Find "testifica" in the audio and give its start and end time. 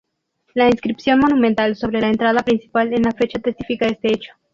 3.37-3.85